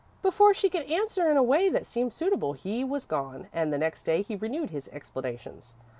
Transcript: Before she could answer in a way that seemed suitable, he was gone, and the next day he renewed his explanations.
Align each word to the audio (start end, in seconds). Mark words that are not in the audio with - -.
Before 0.23 0.51
she 0.51 0.67
could 0.67 0.89
answer 0.89 1.29
in 1.29 1.37
a 1.37 1.43
way 1.43 1.69
that 1.69 1.85
seemed 1.85 2.11
suitable, 2.11 2.53
he 2.53 2.83
was 2.83 3.05
gone, 3.05 3.49
and 3.53 3.71
the 3.71 3.77
next 3.77 4.01
day 4.01 4.23
he 4.23 4.35
renewed 4.35 4.71
his 4.71 4.89
explanations. 4.89 5.75